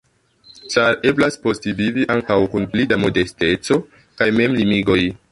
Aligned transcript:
Ĉar 0.75 0.95
eblas 1.09 1.35
postvivi 1.43 2.05
ankaŭ 2.13 2.37
kun 2.53 2.65
pli 2.71 2.85
da 2.93 2.97
modesteco 3.03 3.77
kaj 4.23 4.29
memlimigoj. 4.39 4.99